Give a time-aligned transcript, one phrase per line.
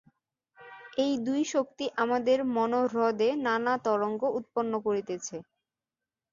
[0.97, 5.35] এই দুই শক্তি আমাদের মনোহ্রদে নানা তরঙ্গ উৎপন্ন করিতেছে।